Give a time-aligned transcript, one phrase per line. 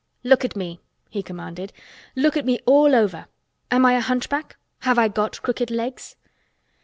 [0.23, 0.79] "Look at me!"
[1.11, 1.71] he commanded.
[2.15, 3.27] "Look at me all over!
[3.69, 4.57] Am I a hunchback?
[4.79, 6.15] Have I got crooked legs?"